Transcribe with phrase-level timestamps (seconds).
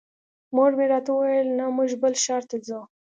[0.55, 2.81] مور مې راته وویل نه موږ بل ښار ته ځو.